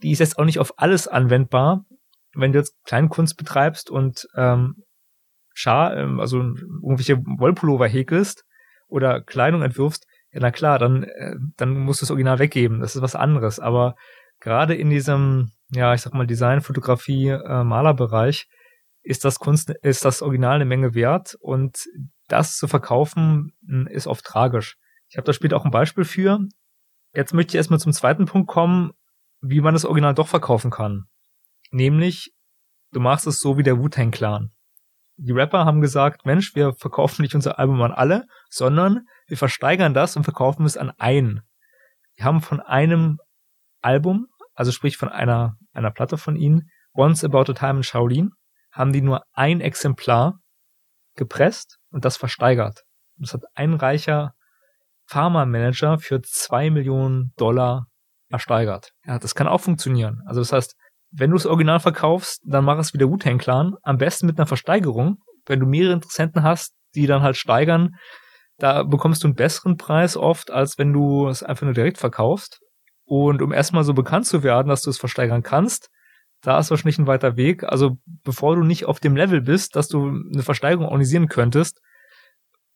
Die 0.01 0.11
ist 0.11 0.19
jetzt 0.19 0.37
auch 0.37 0.45
nicht 0.45 0.59
auf 0.59 0.73
alles 0.77 1.07
anwendbar. 1.07 1.85
Wenn 2.33 2.51
du 2.51 2.59
jetzt 2.59 2.75
Kleinkunst 2.85 3.37
betreibst 3.37 3.89
und 3.89 4.27
ähm, 4.35 4.83
Schar, 5.53 5.95
ähm, 5.95 6.19
also 6.19 6.39
irgendwelche 6.39 7.17
Wollpullover 7.17 7.87
häkelst 7.87 8.43
oder 8.87 9.21
Kleidung 9.21 9.61
entwirfst, 9.61 10.05
ja, 10.31 10.39
na 10.41 10.51
klar, 10.51 10.79
dann, 10.79 11.03
äh, 11.03 11.35
dann 11.55 11.77
musst 11.77 12.01
du 12.01 12.03
das 12.03 12.11
Original 12.11 12.39
weggeben. 12.39 12.79
Das 12.79 12.95
ist 12.95 13.01
was 13.01 13.15
anderes. 13.15 13.59
Aber 13.59 13.95
gerade 14.39 14.75
in 14.75 14.89
diesem, 14.89 15.51
ja, 15.71 15.93
ich 15.93 16.01
sag 16.01 16.13
mal, 16.13 16.27
Design, 16.27 16.61
Fotografie, 16.61 17.29
äh, 17.29 17.63
Malerbereich 17.63 18.47
ist 19.03 19.23
das 19.23 19.39
Kunst, 19.39 19.69
ist 19.69 20.05
das 20.05 20.21
Original 20.21 20.55
eine 20.55 20.65
Menge 20.65 20.93
wert 20.93 21.35
und 21.39 21.85
das 22.27 22.57
zu 22.57 22.67
verkaufen 22.67 23.53
hm, 23.65 23.87
ist 23.87 24.07
oft 24.07 24.25
tragisch. 24.25 24.77
Ich 25.09 25.17
habe 25.17 25.25
da 25.25 25.33
später 25.33 25.55
auch 25.55 25.65
ein 25.65 25.71
Beispiel 25.71 26.03
für. 26.03 26.39
Jetzt 27.13 27.33
möchte 27.33 27.51
ich 27.51 27.55
erstmal 27.55 27.79
zum 27.79 27.93
zweiten 27.93 28.25
Punkt 28.25 28.49
kommen, 28.49 28.91
wie 29.39 29.61
man 29.61 29.73
das 29.73 29.85
Original 29.85 30.13
doch 30.13 30.27
verkaufen 30.27 30.71
kann. 30.71 31.05
Nämlich, 31.71 32.33
du 32.91 32.99
machst 32.99 33.27
es 33.27 33.39
so 33.39 33.57
wie 33.57 33.63
der 33.63 33.79
Wu-Tang 33.79 34.11
Clan. 34.11 34.51
Die 35.19 35.31
Rapper 35.31 35.65
haben 35.65 35.81
gesagt, 35.81 36.25
Mensch, 36.25 36.53
wir 36.55 36.73
verkaufen 36.73 37.23
nicht 37.23 37.33
unser 37.33 37.57
Album 37.57 37.81
an 37.81 37.91
alle, 37.91 38.27
sondern 38.49 39.07
wir 39.27 39.37
versteigern 39.37 39.93
das 39.93 40.15
und 40.15 40.23
verkaufen 40.23 40.65
es 40.65 40.77
an 40.77 40.91
einen. 40.97 41.41
Wir 42.15 42.25
haben 42.25 42.41
von 42.41 42.59
einem 42.59 43.17
Album, 43.81 44.27
also 44.53 44.71
sprich 44.71 44.97
von 44.97 45.09
einer, 45.09 45.55
einer 45.73 45.91
Platte 45.91 46.17
von 46.17 46.35
ihnen, 46.35 46.69
Once 46.93 47.23
About 47.23 47.51
a 47.51 47.53
Time 47.53 47.77
in 47.77 47.83
Shaolin, 47.83 48.31
haben 48.71 48.93
die 48.93 49.01
nur 49.01 49.23
ein 49.33 49.59
Exemplar 49.59 50.39
gepresst 51.15 51.77
und 51.89 52.05
das 52.05 52.17
versteigert. 52.17 52.83
Das 53.17 53.33
hat 53.33 53.43
ein 53.55 53.73
reicher 53.73 54.33
Pharma-Manager 55.07 55.97
für 55.97 56.21
zwei 56.21 56.69
Millionen 56.69 57.33
Dollar 57.37 57.87
ersteigert. 58.29 58.91
Ja, 59.05 59.17
das 59.17 59.35
kann 59.35 59.47
auch 59.47 59.61
funktionieren. 59.61 60.21
Also 60.25 60.41
das 60.41 60.51
heißt, 60.51 60.75
wenn 61.11 61.31
du 61.31 61.37
das 61.37 61.45
Original 61.45 61.79
verkaufst, 61.79 62.41
dann 62.45 62.65
mach 62.65 62.77
es 62.79 62.93
wie 62.93 62.97
der 62.97 63.09
Wu-Tang 63.09 63.37
Clan. 63.37 63.75
Am 63.83 63.97
besten 63.97 64.25
mit 64.25 64.37
einer 64.37 64.47
Versteigerung. 64.47 65.17
Wenn 65.45 65.59
du 65.59 65.65
mehrere 65.65 65.93
Interessenten 65.93 66.43
hast, 66.43 66.73
die 66.95 67.07
dann 67.07 67.21
halt 67.21 67.37
steigern, 67.37 67.95
da 68.57 68.83
bekommst 68.83 69.23
du 69.23 69.27
einen 69.27 69.35
besseren 69.35 69.77
Preis 69.77 70.17
oft, 70.17 70.51
als 70.51 70.77
wenn 70.77 70.91
du 70.91 71.27
es 71.27 71.43
einfach 71.43 71.65
nur 71.65 71.73
direkt 71.73 71.97
verkaufst. 71.97 72.59
Und 73.05 73.41
um 73.41 73.53
erstmal 73.53 73.83
so 73.83 73.93
bekannt 73.93 74.25
zu 74.25 74.43
werden, 74.43 74.67
dass 74.67 74.81
du 74.81 74.89
es 74.89 74.97
versteigern 74.97 75.43
kannst, 75.43 75.89
da 76.41 76.59
ist 76.59 76.69
wahrscheinlich 76.69 76.99
ein 76.99 77.07
weiter 77.07 77.37
Weg. 77.37 77.63
Also 77.63 77.97
bevor 78.23 78.55
du 78.55 78.63
nicht 78.63 78.85
auf 78.85 78.99
dem 78.99 79.15
Level 79.15 79.41
bist, 79.41 79.75
dass 79.75 79.87
du 79.87 80.07
eine 80.07 80.43
Versteigerung 80.43 80.85
organisieren 80.85 81.27
könntest, 81.27 81.79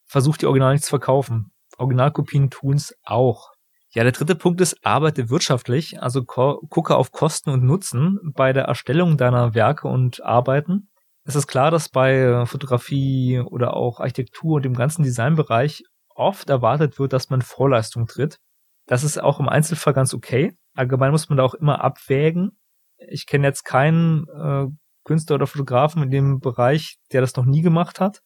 versuch 0.06 0.38
die 0.38 0.46
Original 0.46 0.74
nicht 0.74 0.86
zu 0.86 0.90
verkaufen. 0.90 1.52
Originalkopien 1.78 2.50
tun's 2.50 2.96
auch. 3.04 3.52
Ja, 3.94 4.04
der 4.04 4.14
dritte 4.14 4.36
Punkt 4.36 4.62
ist, 4.62 4.86
arbeite 4.86 5.30
wirtschaftlich, 5.30 6.02
also 6.02 6.24
gucke 6.24 6.96
auf 6.96 7.12
Kosten 7.12 7.50
und 7.50 7.64
Nutzen 7.64 8.20
bei 8.36 8.54
der 8.54 8.64
Erstellung 8.64 9.18
deiner 9.18 9.54
Werke 9.54 9.88
und 9.88 10.24
Arbeiten 10.24 10.92
es 11.24 11.36
ist 11.36 11.48
klar, 11.48 11.72
dass 11.72 11.90
bei 11.90 12.16
äh, 12.18 12.46
Fotografie 12.46 13.40
oder 13.40 13.76
auch 13.76 14.00
Architektur 14.00 14.56
und 14.56 14.66
dem 14.66 14.74
ganzen 14.74 15.04
Designbereich 15.04 15.84
oft 16.10 16.50
erwartet 16.50 17.00
wird, 17.00 17.14
dass 17.14 17.30
man 17.30 17.42
Vorleistung 17.42 18.08
tritt. 18.08 18.40
Das 18.88 19.04
ist 19.04 19.22
auch 19.22 19.40
im 19.40 19.48
Einzelfall 19.48 19.94
ganz 19.94 20.14
okay. 20.14 20.58
Allgemein 20.74 21.12
muss 21.12 21.30
man 21.30 21.38
da 21.38 21.44
auch 21.44 21.54
immer 21.54 21.84
abwägen. 21.84 22.58
Ich 22.98 23.28
kenne 23.28 23.48
jetzt 23.48 23.64
keinen 23.64 24.28
äh, 24.30 24.68
Künstler 25.04 25.36
oder 25.36 25.48
Fotografen 25.48 26.04
in 26.04 26.10
dem 26.10 26.40
Bereich, 26.40 26.98
der 27.12 27.22
das 27.22 27.36
noch 27.36 27.46
nie 27.46 27.62
gemacht 27.62 28.00
hat. 28.00 28.22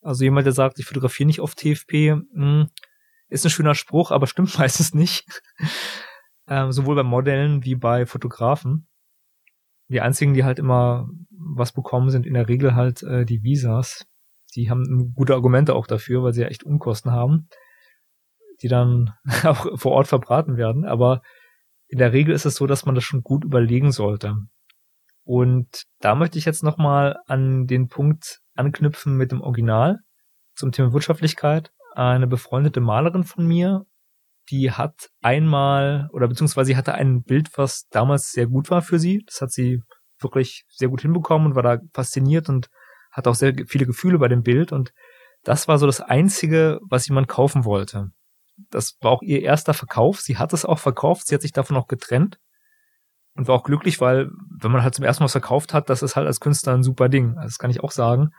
Also 0.00 0.24
jemand, 0.24 0.46
der 0.46 0.52
sagt, 0.52 0.78
ich 0.80 0.86
fotografiere 0.86 1.28
nicht 1.28 1.40
auf 1.40 1.54
TFP, 1.54 2.14
mh, 2.14 2.24
hm, 2.34 2.68
ist 3.32 3.44
ein 3.44 3.50
schöner 3.50 3.74
Spruch, 3.74 4.10
aber 4.10 4.26
stimmt 4.26 4.56
meistens 4.58 4.94
nicht. 4.94 5.42
ähm, 6.48 6.72
sowohl 6.72 6.96
bei 6.96 7.02
Modellen 7.02 7.64
wie 7.64 7.74
bei 7.74 8.06
Fotografen. 8.06 8.88
Die 9.88 10.00
einzigen, 10.00 10.34
die 10.34 10.44
halt 10.44 10.58
immer 10.58 11.08
was 11.30 11.72
bekommen, 11.72 12.10
sind 12.10 12.26
in 12.26 12.34
der 12.34 12.48
Regel 12.48 12.74
halt 12.74 13.02
äh, 13.02 13.24
die 13.24 13.42
Visas. 13.42 14.06
die 14.54 14.70
haben 14.70 15.12
gute 15.14 15.34
Argumente 15.34 15.74
auch 15.74 15.86
dafür, 15.86 16.22
weil 16.22 16.32
sie 16.32 16.42
ja 16.42 16.48
echt 16.48 16.64
Unkosten 16.64 17.10
haben, 17.10 17.48
die 18.62 18.68
dann 18.68 19.12
auch 19.44 19.78
vor 19.78 19.92
Ort 19.92 20.08
verbraten 20.08 20.56
werden. 20.56 20.84
Aber 20.84 21.22
in 21.88 21.98
der 21.98 22.12
Regel 22.12 22.34
ist 22.34 22.46
es 22.46 22.54
so, 22.54 22.66
dass 22.66 22.86
man 22.86 22.94
das 22.94 23.04
schon 23.04 23.22
gut 23.22 23.44
überlegen 23.44 23.92
sollte. 23.92 24.36
Und 25.24 25.84
da 26.00 26.14
möchte 26.14 26.38
ich 26.38 26.44
jetzt 26.44 26.62
nochmal 26.62 27.16
an 27.26 27.66
den 27.66 27.88
Punkt 27.88 28.40
anknüpfen 28.54 29.16
mit 29.16 29.30
dem 29.30 29.40
Original 29.40 29.98
zum 30.54 30.72
Thema 30.72 30.92
Wirtschaftlichkeit. 30.92 31.70
Eine 31.94 32.26
befreundete 32.26 32.80
Malerin 32.80 33.24
von 33.24 33.46
mir, 33.46 33.84
die 34.50 34.70
hat 34.70 35.10
einmal 35.20 36.08
oder 36.12 36.28
beziehungsweise 36.28 36.68
sie 36.68 36.76
hatte 36.76 36.94
ein 36.94 37.22
Bild, 37.22 37.50
was 37.56 37.86
damals 37.90 38.32
sehr 38.32 38.46
gut 38.46 38.70
war 38.70 38.82
für 38.82 38.98
sie. 38.98 39.22
Das 39.26 39.40
hat 39.40 39.52
sie 39.52 39.82
wirklich 40.20 40.64
sehr 40.68 40.88
gut 40.88 41.02
hinbekommen 41.02 41.48
und 41.48 41.54
war 41.54 41.62
da 41.62 41.78
fasziniert 41.92 42.48
und 42.48 42.68
hat 43.10 43.28
auch 43.28 43.34
sehr 43.34 43.54
viele 43.66 43.86
Gefühle 43.86 44.18
bei 44.18 44.28
dem 44.28 44.42
Bild 44.42 44.72
und 44.72 44.92
das 45.44 45.68
war 45.68 45.78
so 45.78 45.86
das 45.86 46.00
einzige, 46.00 46.78
was 46.88 47.08
jemand 47.08 47.28
kaufen 47.28 47.64
wollte. 47.64 48.10
Das 48.70 48.96
war 49.00 49.10
auch 49.10 49.22
ihr 49.22 49.42
erster 49.42 49.74
Verkauf. 49.74 50.20
Sie 50.20 50.36
hat 50.36 50.52
es 50.52 50.64
auch 50.64 50.78
verkauft. 50.78 51.26
Sie 51.26 51.34
hat 51.34 51.42
sich 51.42 51.52
davon 51.52 51.76
auch 51.76 51.88
getrennt 51.88 52.38
und 53.34 53.48
war 53.48 53.56
auch 53.56 53.64
glücklich, 53.64 54.00
weil 54.00 54.30
wenn 54.60 54.70
man 54.70 54.82
halt 54.82 54.94
zum 54.94 55.04
ersten 55.04 55.22
Mal 55.22 55.26
was 55.26 55.32
verkauft 55.32 55.74
hat, 55.74 55.90
das 55.90 56.02
ist 56.02 56.16
halt 56.16 56.26
als 56.26 56.40
Künstler 56.40 56.74
ein 56.74 56.82
super 56.82 57.08
Ding. 57.08 57.34
Das 57.36 57.58
kann 57.58 57.70
ich 57.70 57.82
auch 57.82 57.90
sagen. 57.90 58.30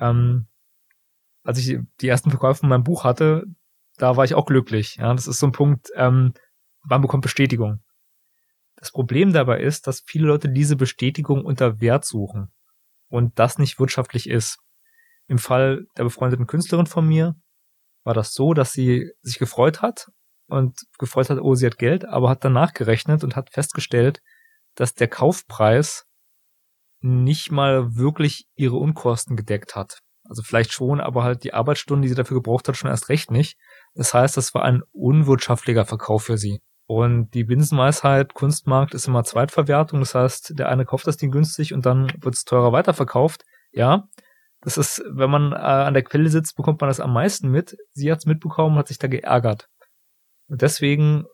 Ähm, 0.00 0.48
als 1.44 1.58
ich 1.58 1.78
die 2.00 2.08
ersten 2.08 2.30
Verkäufe 2.30 2.60
von 2.60 2.68
meinem 2.68 2.84
Buch 2.84 3.04
hatte, 3.04 3.44
da 3.96 4.16
war 4.16 4.24
ich 4.24 4.34
auch 4.34 4.46
glücklich. 4.46 4.96
Ja, 4.96 5.12
das 5.14 5.26
ist 5.26 5.38
so 5.38 5.46
ein 5.46 5.52
Punkt, 5.52 5.90
ähm, 5.94 6.32
man 6.82 7.02
bekommt 7.02 7.22
Bestätigung. 7.22 7.80
Das 8.76 8.90
Problem 8.90 9.32
dabei 9.32 9.60
ist, 9.60 9.86
dass 9.86 10.02
viele 10.06 10.26
Leute 10.26 10.48
diese 10.48 10.76
Bestätigung 10.76 11.44
unter 11.44 11.80
Wert 11.80 12.04
suchen 12.04 12.50
und 13.08 13.38
das 13.38 13.58
nicht 13.58 13.78
wirtschaftlich 13.78 14.28
ist. 14.28 14.58
Im 15.26 15.38
Fall 15.38 15.86
der 15.98 16.04
befreundeten 16.04 16.46
Künstlerin 16.46 16.86
von 16.86 17.06
mir 17.06 17.36
war 18.04 18.14
das 18.14 18.32
so, 18.32 18.54
dass 18.54 18.72
sie 18.72 19.12
sich 19.20 19.38
gefreut 19.38 19.82
hat 19.82 20.10
und 20.48 20.80
gefreut 20.98 21.28
hat, 21.30 21.38
oh, 21.40 21.54
sie 21.54 21.66
hat 21.66 21.78
Geld, 21.78 22.06
aber 22.06 22.30
hat 22.30 22.44
danach 22.44 22.72
gerechnet 22.72 23.22
und 23.22 23.36
hat 23.36 23.50
festgestellt, 23.50 24.22
dass 24.74 24.94
der 24.94 25.08
Kaufpreis 25.08 26.06
nicht 27.00 27.50
mal 27.50 27.96
wirklich 27.96 28.46
ihre 28.56 28.76
Unkosten 28.76 29.36
gedeckt 29.36 29.76
hat. 29.76 30.00
Also 30.30 30.42
vielleicht 30.42 30.72
schon, 30.72 31.00
aber 31.00 31.24
halt 31.24 31.42
die 31.42 31.52
Arbeitsstunden, 31.52 32.02
die 32.02 32.08
sie 32.08 32.14
dafür 32.14 32.36
gebraucht 32.36 32.68
hat, 32.68 32.76
schon 32.76 32.88
erst 32.88 33.08
recht 33.08 33.32
nicht. 33.32 33.58
Das 33.94 34.14
heißt, 34.14 34.36
das 34.36 34.54
war 34.54 34.62
ein 34.62 34.82
unwirtschaftlicher 34.92 35.84
Verkauf 35.84 36.22
für 36.22 36.38
sie. 36.38 36.62
Und 36.86 37.34
die 37.34 37.42
Binsenweisheit, 37.42 38.32
Kunstmarkt 38.34 38.94
ist 38.94 39.08
immer 39.08 39.24
Zweitverwertung. 39.24 39.98
Das 39.98 40.14
heißt, 40.14 40.56
der 40.56 40.68
eine 40.68 40.84
kauft 40.84 41.08
das 41.08 41.16
Ding 41.16 41.32
günstig 41.32 41.74
und 41.74 41.84
dann 41.84 42.12
wird 42.20 42.36
es 42.36 42.44
teurer 42.44 42.72
weiterverkauft. 42.72 43.44
Ja, 43.72 44.08
das 44.60 44.78
ist, 44.78 45.02
wenn 45.10 45.30
man 45.30 45.50
äh, 45.50 45.56
an 45.56 45.94
der 45.94 46.04
Quelle 46.04 46.28
sitzt, 46.28 46.56
bekommt 46.56 46.80
man 46.80 46.88
das 46.88 47.00
am 47.00 47.12
meisten 47.12 47.48
mit. 47.48 47.76
Sie 47.90 48.12
hat 48.12 48.20
es 48.20 48.26
mitbekommen, 48.26 48.76
hat 48.76 48.86
sich 48.86 48.98
da 48.98 49.08
geärgert. 49.08 49.68
Und 50.46 50.62
deswegen 50.62 51.24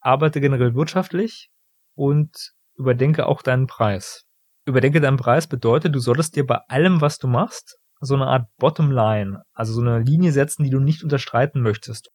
arbeite 0.00 0.40
generell 0.40 0.76
wirtschaftlich 0.76 1.50
und 1.96 2.52
überdenke 2.76 3.26
auch 3.26 3.42
deinen 3.42 3.66
Preis. 3.66 4.26
Überdenke 4.64 5.00
deinen 5.00 5.16
Preis 5.16 5.48
bedeutet, 5.48 5.94
du 5.94 5.98
solltest 5.98 6.36
dir 6.36 6.46
bei 6.46 6.58
allem, 6.68 7.00
was 7.00 7.18
du 7.18 7.26
machst, 7.26 7.79
so 8.00 8.14
eine 8.14 8.26
Art 8.26 8.48
Bottomline, 8.56 9.42
also 9.52 9.72
so 9.72 9.80
eine 9.80 10.00
Linie 10.00 10.32
setzen, 10.32 10.64
die 10.64 10.70
du 10.70 10.80
nicht 10.80 11.02
unterstreiten 11.02 11.60
möchtest. 11.60 12.10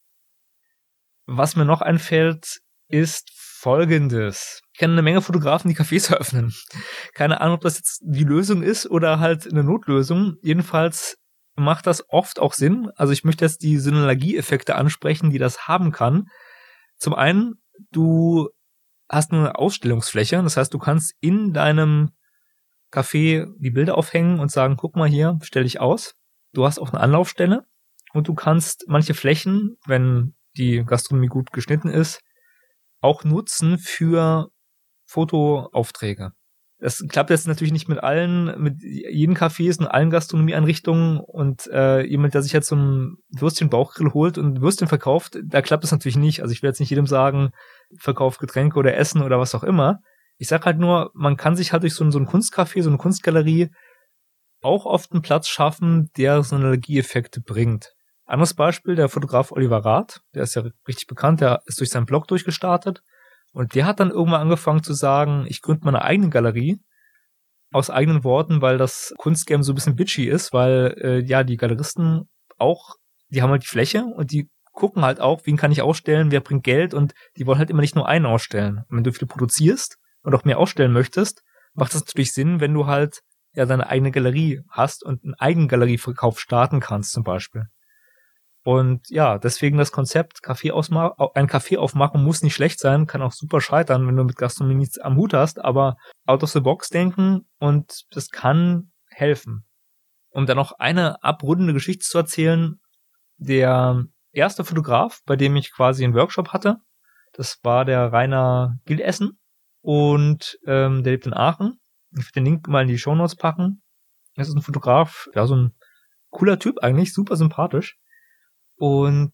Was 1.26 1.56
mir 1.56 1.64
noch 1.64 1.80
einfällt, 1.80 2.60
ist 2.88 3.30
folgendes. 3.34 4.60
Ich 4.72 4.78
kenne 4.78 4.92
eine 4.92 5.02
Menge 5.02 5.22
Fotografen, 5.22 5.68
die 5.68 5.76
Cafés 5.76 6.10
eröffnen. 6.12 6.52
Keine 7.14 7.40
Ahnung, 7.40 7.56
ob 7.56 7.62
das 7.62 7.76
jetzt 7.76 8.00
die 8.04 8.24
Lösung 8.24 8.62
ist 8.62 8.86
oder 8.86 9.20
halt 9.20 9.50
eine 9.50 9.64
Notlösung. 9.64 10.36
Jedenfalls 10.42 11.16
macht 11.56 11.86
das 11.86 12.04
oft 12.08 12.38
auch 12.38 12.52
Sinn. 12.52 12.90
Also 12.96 13.12
ich 13.12 13.24
möchte 13.24 13.44
jetzt 13.44 13.62
die 13.62 13.78
Synergieeffekte 13.78 14.76
ansprechen, 14.76 15.30
die 15.30 15.38
das 15.38 15.66
haben 15.66 15.90
kann. 15.90 16.26
Zum 16.98 17.14
einen, 17.14 17.54
du 17.90 18.50
hast 19.08 19.32
eine 19.32 19.56
Ausstellungsfläche, 19.56 20.42
das 20.42 20.56
heißt, 20.56 20.74
du 20.74 20.78
kannst 20.78 21.14
in 21.20 21.52
deinem 21.52 22.10
Café 22.96 23.46
die 23.58 23.70
Bilder 23.70 23.98
aufhängen 23.98 24.40
und 24.40 24.50
sagen, 24.50 24.76
guck 24.76 24.96
mal 24.96 25.08
hier, 25.08 25.38
stelle 25.42 25.66
ich 25.66 25.80
aus. 25.80 26.14
Du 26.52 26.64
hast 26.64 26.78
auch 26.78 26.90
eine 26.92 27.00
Anlaufstelle 27.00 27.66
und 28.14 28.28
du 28.28 28.34
kannst 28.34 28.86
manche 28.88 29.12
Flächen, 29.12 29.76
wenn 29.86 30.34
die 30.56 30.82
Gastronomie 30.84 31.26
gut 31.26 31.52
geschnitten 31.52 31.88
ist, 31.88 32.22
auch 33.00 33.24
nutzen 33.24 33.78
für 33.78 34.48
Fotoaufträge. 35.04 36.32
Das 36.78 37.04
klappt 37.08 37.30
jetzt 37.30 37.48
natürlich 37.48 37.72
nicht 37.72 37.88
mit 37.88 38.02
allen, 38.02 38.62
mit 38.62 38.82
jeden 38.82 39.34
Cafés 39.34 39.78
und 39.78 39.86
allen 39.86 40.10
Gastronomieeinrichtungen 40.10 41.20
und 41.20 41.66
äh, 41.68 42.02
jemand, 42.02 42.34
der 42.34 42.42
sich 42.42 42.52
jetzt 42.52 42.68
so 42.68 42.76
ein 42.76 43.16
Würstchen-Bauchgrill 43.30 44.12
holt 44.12 44.36
und 44.36 44.60
Würstchen 44.60 44.88
verkauft, 44.88 45.38
da 45.42 45.62
klappt 45.62 45.84
es 45.84 45.92
natürlich 45.92 46.18
nicht. 46.18 46.42
Also 46.42 46.52
ich 46.52 46.62
will 46.62 46.68
jetzt 46.68 46.80
nicht 46.80 46.90
jedem 46.90 47.06
sagen, 47.06 47.50
verkauft 47.98 48.40
Getränke 48.40 48.78
oder 48.78 48.94
Essen 48.94 49.22
oder 49.22 49.38
was 49.38 49.54
auch 49.54 49.64
immer. 49.64 50.00
Ich 50.38 50.48
sag 50.48 50.66
halt 50.66 50.78
nur, 50.78 51.10
man 51.14 51.36
kann 51.36 51.56
sich 51.56 51.72
halt 51.72 51.82
durch 51.82 51.94
so 51.94 52.04
ein, 52.04 52.12
so 52.12 52.18
ein 52.18 52.26
Kunstcafé, 52.26 52.82
so 52.82 52.90
eine 52.90 52.98
Kunstgalerie 52.98 53.70
auch 54.62 54.84
oft 54.84 55.12
einen 55.12 55.22
Platz 55.22 55.48
schaffen, 55.48 56.10
der 56.16 56.42
so 56.42 56.56
Synergieeffekte 56.56 57.40
bringt. 57.40 57.92
Anderes 58.24 58.54
Beispiel, 58.54 58.96
der 58.96 59.08
Fotograf 59.08 59.52
Oliver 59.52 59.84
Rath, 59.84 60.20
der 60.34 60.42
ist 60.42 60.56
ja 60.56 60.64
richtig 60.88 61.06
bekannt, 61.06 61.40
der 61.40 61.60
ist 61.66 61.78
durch 61.78 61.90
seinen 61.90 62.06
Blog 62.06 62.26
durchgestartet 62.26 63.02
und 63.52 63.74
der 63.74 63.86
hat 63.86 64.00
dann 64.00 64.10
irgendwann 64.10 64.40
angefangen 64.40 64.82
zu 64.82 64.94
sagen, 64.94 65.46
ich 65.48 65.62
gründe 65.62 65.84
meine 65.84 66.02
eigene 66.02 66.28
Galerie 66.28 66.80
aus 67.72 67.90
eigenen 67.90 68.24
Worten, 68.24 68.62
weil 68.62 68.78
das 68.78 69.14
Kunstgame 69.18 69.62
so 69.62 69.72
ein 69.72 69.76
bisschen 69.76 69.96
bitchy 69.96 70.26
ist, 70.26 70.52
weil 70.52 70.96
äh, 71.00 71.18
ja 71.20 71.44
die 71.44 71.56
Galeristen 71.56 72.28
auch, 72.58 72.96
die 73.28 73.42
haben 73.42 73.50
halt 73.50 73.62
die 73.62 73.68
Fläche 73.68 74.04
und 74.04 74.32
die 74.32 74.50
gucken 74.72 75.04
halt 75.04 75.20
auch, 75.20 75.42
wen 75.44 75.56
kann 75.56 75.72
ich 75.72 75.82
ausstellen, 75.82 76.30
wer 76.30 76.40
bringt 76.40 76.64
Geld 76.64 76.94
und 76.94 77.14
die 77.36 77.46
wollen 77.46 77.58
halt 77.58 77.70
immer 77.70 77.80
nicht 77.80 77.94
nur 77.94 78.08
einen 78.08 78.26
ausstellen. 78.26 78.84
Und 78.88 78.96
wenn 78.96 79.04
du 79.04 79.12
viel 79.12 79.28
produzierst 79.28 79.98
und 80.26 80.34
auch 80.34 80.44
mehr 80.44 80.58
ausstellen 80.58 80.92
möchtest, 80.92 81.44
macht 81.72 81.94
das 81.94 82.04
natürlich 82.04 82.34
Sinn, 82.34 82.60
wenn 82.60 82.74
du 82.74 82.86
halt 82.86 83.20
ja 83.52 83.64
deine 83.64 83.88
eigene 83.88 84.10
Galerie 84.10 84.60
hast 84.68 85.04
und 85.04 85.22
einen 85.22 85.34
eigenen 85.34 85.68
Galerieverkauf 85.68 86.40
starten 86.40 86.80
kannst 86.80 87.12
zum 87.12 87.22
Beispiel. 87.22 87.66
Und 88.64 89.08
ja, 89.08 89.38
deswegen 89.38 89.78
das 89.78 89.92
Konzept, 89.92 90.42
Kaffee 90.42 90.72
ein 90.72 91.46
Kaffee 91.46 91.76
aufmachen 91.76 92.24
muss 92.24 92.42
nicht 92.42 92.56
schlecht 92.56 92.80
sein, 92.80 93.06
kann 93.06 93.22
auch 93.22 93.30
super 93.30 93.60
scheitern, 93.60 94.08
wenn 94.08 94.16
du 94.16 94.24
mit 94.24 94.34
Gastronomie 94.34 94.74
nichts 94.74 94.98
am 94.98 95.16
Hut 95.16 95.32
hast, 95.32 95.64
aber 95.64 95.96
out 96.26 96.42
of 96.42 96.50
the 96.50 96.60
box 96.60 96.88
denken 96.88 97.46
und 97.60 98.02
das 98.10 98.30
kann 98.30 98.90
helfen. 99.08 99.64
Um 100.30 100.46
dann 100.46 100.56
noch 100.56 100.72
eine 100.72 101.22
abrundende 101.22 101.72
Geschichte 101.72 102.04
zu 102.04 102.18
erzählen, 102.18 102.80
der 103.36 104.04
erste 104.32 104.64
Fotograf, 104.64 105.20
bei 105.24 105.36
dem 105.36 105.54
ich 105.54 105.72
quasi 105.72 106.02
einen 106.02 106.14
Workshop 106.14 106.48
hatte, 106.48 106.78
das 107.32 107.60
war 107.62 107.84
der 107.84 108.12
Rainer 108.12 108.80
Gildessen 108.86 109.38
und 109.86 110.58
ähm, 110.66 111.04
der 111.04 111.12
lebt 111.12 111.26
in 111.26 111.32
Aachen. 111.32 111.78
Ich 112.10 112.24
werde 112.24 112.32
den 112.32 112.44
Link 112.44 112.66
mal 112.66 112.82
in 112.82 112.88
die 112.88 112.98
Show 112.98 113.14
Notes 113.14 113.36
packen. 113.36 113.84
Das 114.34 114.48
ist 114.48 114.56
ein 114.56 114.62
Fotograf, 114.62 115.28
ja, 115.32 115.46
so 115.46 115.54
ein 115.54 115.76
cooler 116.30 116.58
Typ 116.58 116.80
eigentlich, 116.82 117.14
super 117.14 117.36
sympathisch. 117.36 117.96
Und 118.74 119.32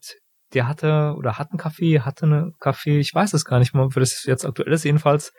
der 0.53 0.69
hatte 0.69 1.15
oder 1.17 1.39
hat 1.39 1.53
einen 1.53 1.59
Kaffee, 1.59 2.01
hatte 2.01 2.27
eine 2.27 2.53
Kaffee, 2.61 2.99
ich 2.99 3.15
weiß 3.15 3.33
es 3.33 3.47
gar 3.47 3.61
nicht 3.61 3.73
mal, 3.73 3.85
ob 3.85 3.95
das 3.95 4.25
jetzt 4.25 4.45
aktuell 4.45 4.75
ist, 4.75 4.85
jedenfalls 4.85 5.33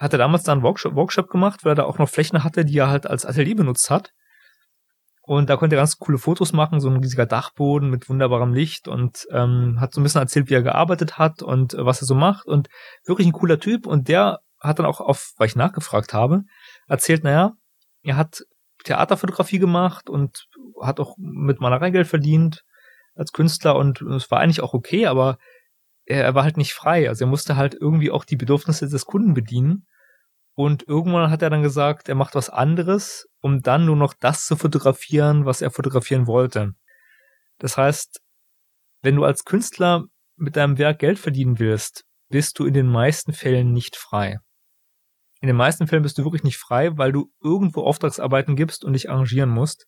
hat 0.00 0.12
er 0.12 0.18
damals 0.18 0.42
da 0.42 0.50
einen 0.50 0.64
Workshop, 0.64 0.96
Workshop 0.96 1.28
gemacht, 1.28 1.64
weil 1.64 1.72
er 1.72 1.76
da 1.76 1.84
auch 1.84 1.98
noch 1.98 2.08
Flächen 2.08 2.42
hatte, 2.42 2.64
die 2.64 2.76
er 2.76 2.88
halt 2.88 3.06
als 3.06 3.24
Atelier 3.24 3.54
benutzt 3.54 3.90
hat. 3.90 4.12
Und 5.24 5.48
da 5.48 5.56
konnte 5.56 5.76
er 5.76 5.82
ganz 5.82 5.98
coole 5.98 6.18
Fotos 6.18 6.52
machen, 6.52 6.80
so 6.80 6.90
ein 6.90 6.96
riesiger 6.96 7.26
Dachboden 7.26 7.90
mit 7.90 8.08
wunderbarem 8.08 8.52
Licht 8.52 8.88
und 8.88 9.26
ähm, 9.30 9.78
hat 9.80 9.94
so 9.94 10.00
ein 10.00 10.02
bisschen 10.02 10.20
erzählt, 10.20 10.50
wie 10.50 10.54
er 10.54 10.62
gearbeitet 10.62 11.16
hat 11.16 11.42
und 11.42 11.74
äh, 11.74 11.86
was 11.86 12.02
er 12.02 12.06
so 12.06 12.16
macht. 12.16 12.46
Und 12.46 12.68
wirklich 13.06 13.28
ein 13.28 13.32
cooler 13.32 13.60
Typ. 13.60 13.86
Und 13.86 14.08
der 14.08 14.40
hat 14.58 14.80
dann 14.80 14.86
auch 14.86 15.00
auf, 15.00 15.32
weil 15.36 15.46
ich 15.46 15.56
nachgefragt 15.56 16.12
habe, 16.12 16.42
erzählt, 16.88 17.22
naja, 17.22 17.52
er 18.02 18.16
hat 18.16 18.42
Theaterfotografie 18.84 19.58
gemacht 19.58 20.10
und 20.10 20.48
hat 20.80 20.98
auch 20.98 21.16
mit 21.18 21.60
Malerei 21.60 21.90
Geld 21.90 22.08
verdient 22.08 22.64
als 23.14 23.32
Künstler 23.32 23.76
und 23.76 24.00
es 24.02 24.30
war 24.30 24.40
eigentlich 24.40 24.62
auch 24.62 24.74
okay, 24.74 25.06
aber 25.06 25.38
er, 26.04 26.24
er 26.24 26.34
war 26.34 26.44
halt 26.44 26.56
nicht 26.56 26.74
frei. 26.74 27.08
Also 27.08 27.24
er 27.24 27.28
musste 27.28 27.56
halt 27.56 27.74
irgendwie 27.74 28.10
auch 28.10 28.24
die 28.24 28.36
Bedürfnisse 28.36 28.88
des 28.88 29.06
Kunden 29.06 29.34
bedienen. 29.34 29.86
Und 30.54 30.86
irgendwann 30.86 31.30
hat 31.30 31.42
er 31.42 31.50
dann 31.50 31.62
gesagt, 31.62 32.08
er 32.08 32.14
macht 32.14 32.34
was 32.34 32.50
anderes, 32.50 33.26
um 33.40 33.62
dann 33.62 33.86
nur 33.86 33.96
noch 33.96 34.14
das 34.14 34.46
zu 34.46 34.56
fotografieren, 34.56 35.46
was 35.46 35.62
er 35.62 35.70
fotografieren 35.70 36.26
wollte. 36.26 36.74
Das 37.58 37.76
heißt, 37.76 38.20
wenn 39.02 39.16
du 39.16 39.24
als 39.24 39.44
Künstler 39.44 40.04
mit 40.36 40.56
deinem 40.56 40.78
Werk 40.78 40.98
Geld 40.98 41.18
verdienen 41.18 41.58
willst, 41.58 42.04
bist 42.28 42.58
du 42.58 42.66
in 42.66 42.74
den 42.74 42.86
meisten 42.86 43.32
Fällen 43.32 43.72
nicht 43.72 43.96
frei. 43.96 44.38
In 45.40 45.48
den 45.48 45.56
meisten 45.56 45.86
Fällen 45.86 46.02
bist 46.02 46.18
du 46.18 46.24
wirklich 46.24 46.44
nicht 46.44 46.58
frei, 46.58 46.96
weil 46.96 47.12
du 47.12 47.32
irgendwo 47.42 47.82
Auftragsarbeiten 47.82 48.54
gibst 48.54 48.84
und 48.84 48.92
dich 48.92 49.10
arrangieren 49.10 49.50
musst. 49.50 49.86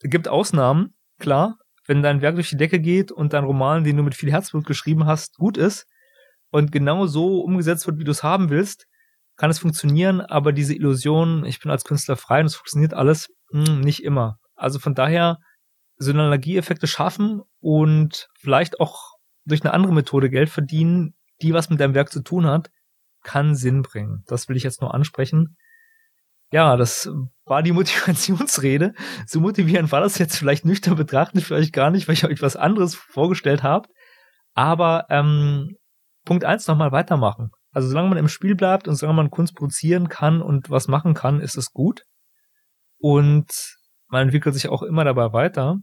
Es 0.00 0.10
gibt 0.10 0.28
Ausnahmen, 0.28 0.94
klar, 1.18 1.58
wenn 1.86 2.02
dein 2.02 2.20
Werk 2.20 2.34
durch 2.34 2.50
die 2.50 2.56
Decke 2.56 2.80
geht 2.80 3.10
und 3.10 3.32
dein 3.32 3.44
Roman, 3.44 3.82
den 3.82 3.96
du 3.96 4.02
mit 4.02 4.14
viel 4.14 4.30
Herzblut 4.30 4.66
geschrieben 4.66 5.06
hast, 5.06 5.36
gut 5.36 5.56
ist 5.56 5.86
und 6.50 6.70
genau 6.70 7.06
so 7.06 7.40
umgesetzt 7.40 7.86
wird, 7.86 7.98
wie 7.98 8.04
du 8.04 8.10
es 8.10 8.22
haben 8.22 8.50
willst, 8.50 8.86
kann 9.38 9.50
es 9.50 9.60
funktionieren, 9.60 10.20
aber 10.20 10.52
diese 10.52 10.74
Illusion, 10.74 11.44
ich 11.44 11.60
bin 11.60 11.70
als 11.70 11.84
Künstler 11.84 12.16
frei 12.16 12.40
und 12.40 12.46
es 12.46 12.56
funktioniert 12.56 12.92
alles, 12.92 13.28
mh, 13.52 13.66
hm, 13.66 13.80
nicht 13.80 14.04
immer. 14.04 14.38
Also 14.56 14.78
von 14.80 14.94
daher 14.94 15.38
Synergieeffekte 15.96 16.86
schaffen 16.86 17.42
und 17.60 18.28
vielleicht 18.38 18.80
auch 18.80 19.14
durch 19.46 19.62
eine 19.62 19.72
andere 19.72 19.94
Methode 19.94 20.28
Geld 20.28 20.50
verdienen, 20.50 21.14
die 21.40 21.54
was 21.54 21.70
mit 21.70 21.80
deinem 21.80 21.94
Werk 21.94 22.12
zu 22.12 22.22
tun 22.22 22.46
hat, 22.46 22.70
kann 23.22 23.54
Sinn 23.54 23.82
bringen. 23.82 24.24
Das 24.26 24.48
will 24.48 24.56
ich 24.56 24.64
jetzt 24.64 24.80
nur 24.80 24.92
ansprechen. 24.92 25.56
Ja, 26.50 26.76
das 26.76 27.08
war 27.44 27.62
die 27.62 27.72
Motivationsrede. 27.72 28.94
So 29.26 29.40
motivierend 29.40 29.92
war 29.92 30.00
das 30.00 30.18
jetzt 30.18 30.36
vielleicht 30.36 30.64
nüchtern 30.64 30.96
betrachtet 30.96 31.44
für 31.44 31.54
euch 31.54 31.72
gar 31.72 31.90
nicht, 31.90 32.08
weil 32.08 32.14
ich 32.14 32.24
euch 32.24 32.42
was 32.42 32.56
anderes 32.56 32.94
vorgestellt 32.94 33.62
habe. 33.62 33.88
Aber 34.54 35.06
ähm, 35.10 35.76
Punkt 36.24 36.44
eins 36.44 36.66
nochmal 36.66 36.90
weitermachen. 36.90 37.52
Also 37.78 37.90
solange 37.90 38.08
man 38.08 38.18
im 38.18 38.26
Spiel 38.26 38.56
bleibt 38.56 38.88
und 38.88 38.96
solange 38.96 39.18
man 39.18 39.30
Kunst 39.30 39.54
produzieren 39.54 40.08
kann 40.08 40.42
und 40.42 40.68
was 40.68 40.88
machen 40.88 41.14
kann, 41.14 41.38
ist 41.38 41.56
es 41.56 41.70
gut. 41.70 42.02
Und 42.98 43.46
man 44.08 44.22
entwickelt 44.22 44.56
sich 44.56 44.68
auch 44.68 44.82
immer 44.82 45.04
dabei 45.04 45.32
weiter. 45.32 45.76